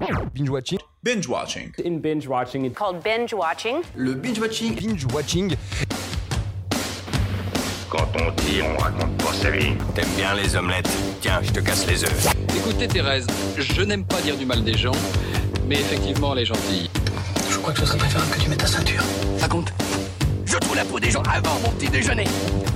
[0.00, 0.78] Binge watching.
[1.02, 1.74] Binge watching.
[1.84, 3.82] In binge watching, it's called binge watching.
[3.96, 4.74] Le binge watching.
[4.74, 5.54] Binge watching.
[7.90, 9.74] Quand on dit, on raconte pas sa vie.
[9.94, 10.88] T'aimes bien les omelettes?
[11.20, 12.28] Tiens, je te casse les œufs.
[12.56, 13.26] Écoutez Thérèse,
[13.58, 14.96] je n'aime pas dire du mal des gens,
[15.66, 16.88] mais effectivement elle est gentille.
[17.50, 19.02] Je crois que ce serait préférable que tu mettes ta ceinture.
[19.40, 19.72] Raconte.
[19.80, 20.09] Je
[20.74, 22.24] la peau des gens avant mon petit déjeuner.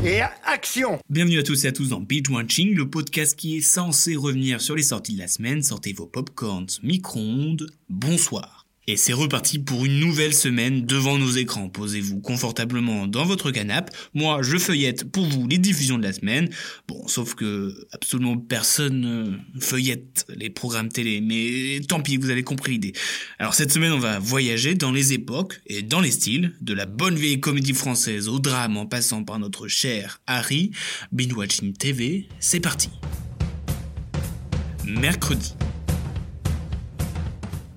[0.04, 3.60] Et action Bienvenue à tous et à tous dans Beach Watching, le podcast qui est
[3.60, 5.62] censé revenir sur les sorties de la semaine.
[5.62, 7.70] Sortez vos popcorns, micro-ondes.
[7.88, 8.63] Bonsoir.
[8.86, 11.70] Et c'est reparti pour une nouvelle semaine devant nos écrans.
[11.70, 13.92] Posez-vous confortablement dans votre canapé.
[14.12, 16.50] Moi, je feuillette pour vous les diffusions de la semaine.
[16.86, 21.22] Bon, sauf que absolument personne feuillette les programmes télé.
[21.22, 22.92] Mais tant pis, vous avez compris l'idée.
[23.38, 26.84] Alors cette semaine, on va voyager dans les époques et dans les styles, de la
[26.84, 30.72] bonne vieille comédie française au drame en passant par notre cher Harry.
[31.10, 32.90] Binge Watching TV, c'est parti.
[34.84, 35.54] Mercredi.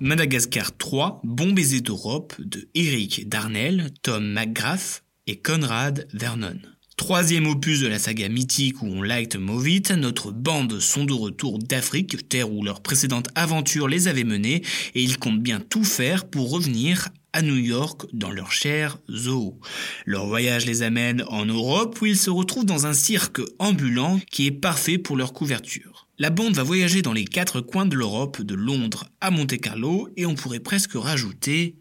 [0.00, 6.58] Madagascar 3, Bon baiser d'Europe de Eric Darnell, Tom McGrath et Conrad Vernon.
[6.96, 11.58] Troisième opus de la saga mythique où on liked Movit, notre bande sont de retour
[11.58, 14.62] d'Afrique, terre où leur précédente aventure les avait menés,
[14.94, 19.58] et ils comptent bien tout faire pour revenir à New York dans leur cher zoo.
[20.06, 24.46] Leur voyage les amène en Europe où ils se retrouvent dans un cirque ambulant qui
[24.46, 26.07] est parfait pour leur couverture.
[26.20, 30.26] La bande va voyager dans les quatre coins de l'Europe, de Londres à Monte-Carlo, et
[30.26, 31.76] on pourrait presque rajouter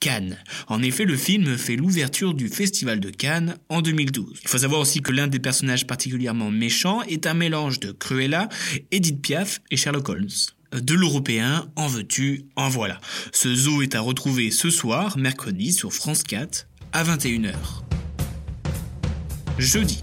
[0.00, 0.38] Cannes.
[0.68, 4.40] En effet, le film fait l'ouverture du Festival de Cannes en 2012.
[4.44, 8.48] Il faut savoir aussi que l'un des personnages particulièrement méchants est un mélange de Cruella,
[8.92, 10.30] Edith Piaf et Sherlock Holmes.
[10.72, 12.98] De l'européen, en veux-tu, en voilà.
[13.30, 17.52] Ce zoo est à retrouver ce soir, mercredi, sur France 4, à 21h.
[19.58, 20.02] Jeudi,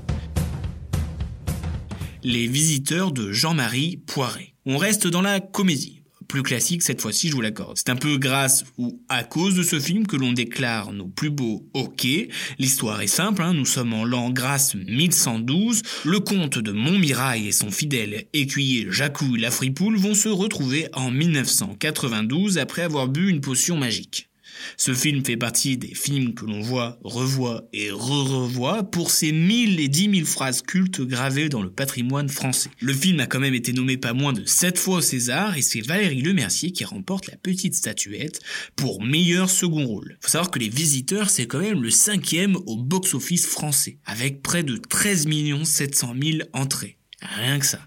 [2.23, 4.53] les visiteurs de Jean-Marie Poiret.
[4.65, 6.01] On reste dans la comédie.
[6.27, 7.77] Plus classique cette fois-ci, je vous l'accorde.
[7.77, 11.31] C'est un peu grâce ou à cause de ce film que l'on déclare nos plus
[11.31, 12.29] beaux hockey.
[12.59, 13.53] L'histoire est simple, hein.
[13.53, 15.81] nous sommes en l'an grâce 1112.
[16.05, 21.09] Le comte de Montmirail et son fidèle écuyer Jacou la Fripoule vont se retrouver en
[21.09, 24.28] 1992 après avoir bu une potion magique.
[24.77, 29.79] Ce film fait partie des films que l'on voit, revoit et re-revoit pour ses mille
[29.79, 32.69] et dix mille phrases cultes gravées dans le patrimoine français.
[32.79, 35.61] Le film a quand même été nommé pas moins de sept fois au César et
[35.61, 38.41] c'est Valérie Lemercier qui remporte la petite statuette
[38.75, 40.17] pour meilleur second rôle.
[40.21, 44.63] Faut savoir que Les Visiteurs c'est quand même le cinquième au box-office français avec près
[44.63, 45.27] de 13
[45.63, 46.97] 700 000 entrées.
[47.21, 47.81] Rien que ça.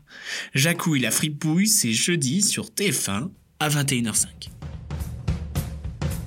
[0.54, 4.26] Jacouille la fripouille, c'est jeudi sur TF1 à 21h05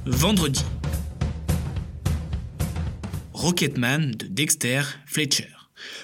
[0.06, 0.62] vendredi.
[3.34, 5.50] Rocketman de Dexter Fletcher.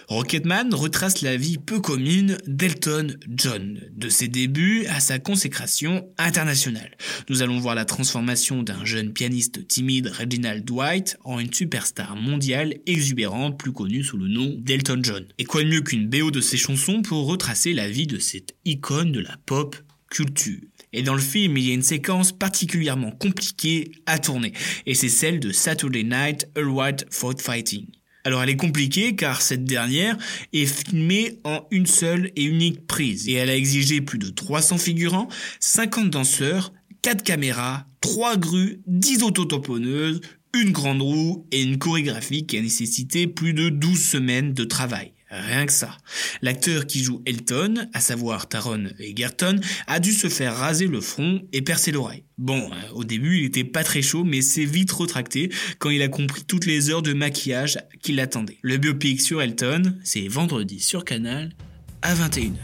[0.07, 6.97] Rocketman retrace la vie peu commune d'Elton John, de ses débuts à sa consécration internationale.
[7.29, 12.75] Nous allons voir la transformation d'un jeune pianiste timide Reginald Dwight en une superstar mondiale
[12.85, 15.25] exubérante plus connue sous le nom d'Elton John.
[15.37, 18.55] Et quoi de mieux qu'une BO de ses chansons pour retracer la vie de cette
[18.65, 19.75] icône de la pop
[20.11, 20.59] culture.
[20.93, 24.53] Et dans le film, il y a une séquence particulièrement compliquée à tourner,
[24.85, 27.87] et c'est celle de Saturday Night A White for Fighting.
[28.23, 30.15] Alors elle est compliquée car cette dernière
[30.53, 34.77] est filmée en une seule et unique prise, et elle a exigé plus de 300
[34.77, 35.27] figurants,
[35.59, 40.21] 50 danseurs, 4 caméras, 3 grues, 10 autotamponneuses,
[40.53, 45.13] une grande roue et une chorégraphie qui a nécessité plus de 12 semaines de travail.
[45.31, 45.97] Rien que ça.
[46.41, 51.41] L'acteur qui joue Elton, à savoir Taron Egerton, a dû se faire raser le front
[51.53, 52.25] et percer l'oreille.
[52.37, 55.49] Bon, euh, au début il était pas très chaud, mais c'est vite retracté
[55.79, 58.57] quand il a compris toutes les heures de maquillage qui l'attendaient.
[58.61, 61.53] Le biopic sur Elton, c'est vendredi sur Canal
[62.01, 62.57] à 21h.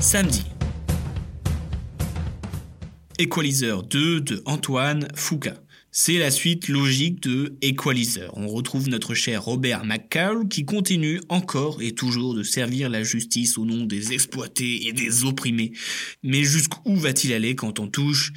[0.00, 0.44] Samedi.
[3.18, 5.61] Equalizer 2 de Antoine Foucault.
[5.94, 8.32] C'est la suite logique de Equalizer.
[8.32, 13.58] On retrouve notre cher Robert McCall qui continue encore et toujours de servir la justice
[13.58, 15.72] au nom des exploités et des opprimés.
[16.22, 18.32] Mais jusqu'où va-t-il aller quand on touche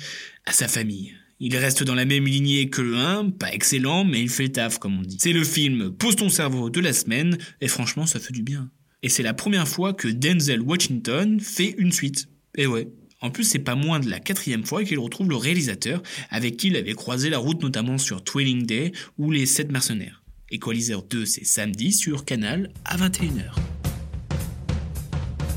[0.45, 1.13] à sa famille?
[1.39, 4.51] Il reste dans la même lignée que le 1, pas excellent, mais il fait le
[4.51, 5.17] taf, comme on dit.
[5.21, 8.69] C'est le film Pose ton cerveau de la semaine, et franchement, ça fait du bien.
[9.01, 12.27] Et c'est la première fois que Denzel Washington fait une suite.
[12.57, 12.89] Et ouais,
[13.21, 16.67] en plus, c'est pas moins de la quatrième fois qu'il retrouve le réalisateur avec qui
[16.67, 20.21] il avait croisé la route notamment sur Twilling Day ou Les 7 mercenaires.
[20.51, 23.55] Equalizer 2, c'est samedi sur Canal à 21h.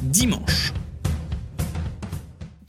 [0.02, 0.72] Dimanche.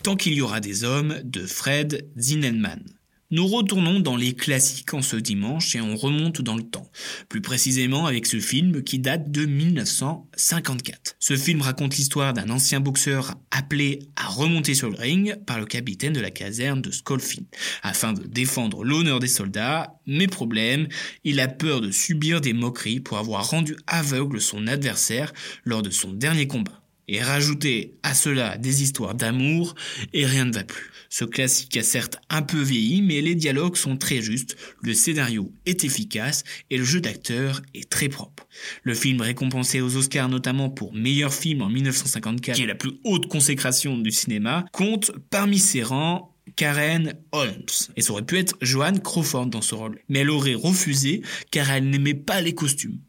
[0.03, 2.83] Tant qu'il y aura des hommes de Fred Zinenman.
[3.31, 6.89] Nous retournons dans les classiques en ce dimanche et on remonte dans le temps.
[7.29, 11.15] Plus précisément avec ce film qui date de 1954.
[11.19, 15.67] Ce film raconte l'histoire d'un ancien boxeur appelé à remonter sur le ring par le
[15.67, 17.45] capitaine de la caserne de Schofield
[17.83, 20.87] afin de défendre l'honneur des soldats, mais problème,
[21.23, 25.33] il a peur de subir des moqueries pour avoir rendu aveugle son adversaire
[25.65, 29.73] lors de son dernier combat et rajouter à cela des histoires d'amour,
[30.13, 30.91] et rien ne va plus.
[31.09, 35.51] Ce classique a certes un peu vieilli, mais les dialogues sont très justes, le scénario
[35.65, 38.47] est efficace et le jeu d'acteur est très propre.
[38.83, 42.93] Le film récompensé aux Oscars notamment pour meilleur film en 1954, qui est la plus
[43.03, 47.65] haute consécration du cinéma, compte parmi ses rangs Karen Holmes.
[47.95, 49.99] Et ça aurait pu être Joanne Crawford dans ce rôle.
[50.09, 51.21] Mais elle aurait refusé
[51.51, 52.99] car elle n'aimait pas les costumes.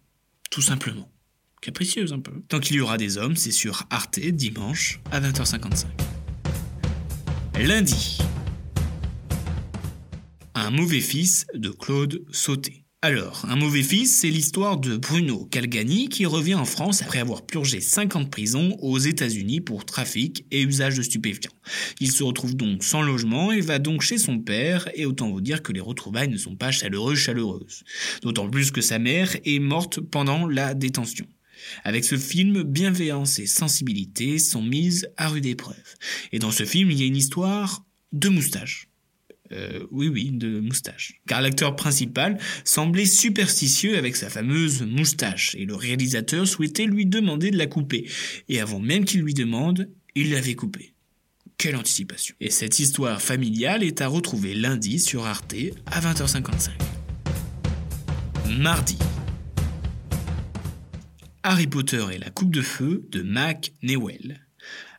[0.50, 1.09] Tout simplement
[1.60, 2.32] capricieuse un peu.
[2.48, 5.86] Tant qu'il y aura des hommes, c'est sur Arte, dimanche, à 20h55.
[7.60, 8.18] Lundi.
[10.54, 12.84] Un mauvais fils de Claude Sauté.
[13.02, 17.46] Alors, un mauvais fils, c'est l'histoire de Bruno Calgani qui revient en France après avoir
[17.46, 21.52] purgé 50 prisons aux États-Unis pour trafic et usage de stupéfiants.
[21.98, 25.40] Il se retrouve donc sans logement et va donc chez son père, et autant vous
[25.40, 27.84] dire que les retrouvailles ne sont pas chaleureuses chaleureuses.
[28.20, 31.26] D'autant plus que sa mère est morte pendant la détention.
[31.84, 35.76] Avec ce film, bienveillance et sensibilité sont mises à rude épreuve.
[36.32, 38.88] Et dans ce film, il y a une histoire de moustache.
[39.52, 41.14] Euh, oui, oui, de moustache.
[41.26, 47.50] Car l'acteur principal semblait superstitieux avec sa fameuse moustache, et le réalisateur souhaitait lui demander
[47.50, 48.08] de la couper.
[48.48, 50.94] Et avant même qu'il lui demande, il l'avait coupée.
[51.58, 52.34] Quelle anticipation.
[52.40, 55.54] Et cette histoire familiale est à retrouver lundi sur Arte
[55.86, 56.70] à 20h55.
[58.58, 58.96] Mardi,
[61.42, 64.46] Harry Potter et la Coupe de Feu de Mac Newell.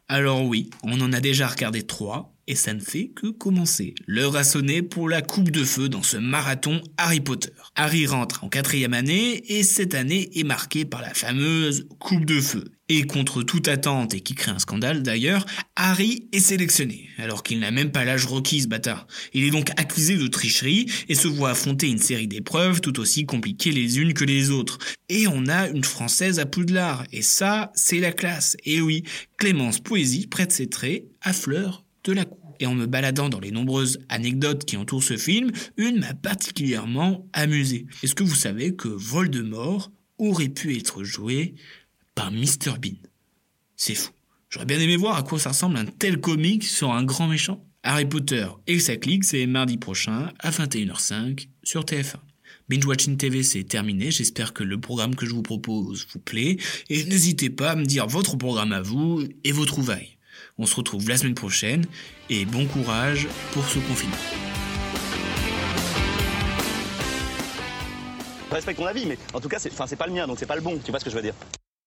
[0.07, 3.95] Alors oui, on en a déjà regardé trois, et ça ne fait que commencer.
[4.07, 7.53] L'heure a sonné pour la coupe de feu dans ce marathon Harry Potter.
[7.77, 12.42] Harry rentre en quatrième année et cette année est marquée par la fameuse coupe de
[12.42, 12.65] feu.
[12.89, 15.45] Et contre toute attente et qui crée un scandale d'ailleurs,
[15.77, 19.07] Harry est sélectionné, alors qu'il n'a même pas l'âge requis ce bâtard.
[19.33, 23.25] Il est donc accusé de tricherie et se voit affronter une série d'épreuves tout aussi
[23.25, 24.77] compliquées les unes que les autres.
[25.07, 28.57] Et on a une française à Poudlard, et ça, c'est la classe.
[28.65, 29.04] Et oui,
[29.38, 32.40] Clémence Poésie prête ses traits à Fleur de la Cour.
[32.61, 37.27] Et en me baladant dans les nombreuses anecdotes qui entourent ce film, une m'a particulièrement
[37.33, 37.87] amusé.
[38.03, 41.55] Est-ce que vous savez que Voldemort aurait pu être joué
[42.13, 42.97] par Mr Bean?
[43.75, 44.11] C'est fou.
[44.51, 47.65] J'aurais bien aimé voir à quoi ça ressemble un tel comique sur un grand méchant.
[47.81, 52.17] Harry Potter et sa clique, c'est mardi prochain à 21h05 sur TF1.
[52.69, 54.11] Binge Watching TV, c'est terminé.
[54.11, 56.57] J'espère que le programme que je vous propose vous plaît.
[56.89, 60.17] Et n'hésitez pas à me dire votre programme à vous et vos trouvailles.
[60.63, 61.85] On se retrouve la semaine prochaine
[62.29, 64.15] et bon courage pour ce confinement.
[68.47, 70.55] Je respecte ton avis, mais en tout cas, c'est pas le mien, donc c'est pas
[70.55, 70.77] le bon.
[70.85, 71.33] Tu vois ce que je veux dire